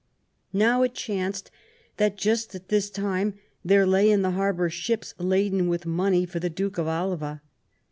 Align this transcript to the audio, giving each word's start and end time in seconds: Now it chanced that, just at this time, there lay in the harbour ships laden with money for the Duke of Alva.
Now 0.51 0.81
it 0.81 0.95
chanced 0.95 1.51
that, 1.97 2.17
just 2.17 2.55
at 2.55 2.69
this 2.69 2.89
time, 2.89 3.35
there 3.63 3.85
lay 3.85 4.09
in 4.09 4.23
the 4.23 4.31
harbour 4.31 4.67
ships 4.67 5.13
laden 5.19 5.67
with 5.67 5.85
money 5.85 6.25
for 6.25 6.39
the 6.39 6.49
Duke 6.49 6.79
of 6.79 6.87
Alva. 6.87 7.39